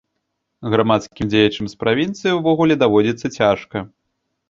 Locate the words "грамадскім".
0.73-1.29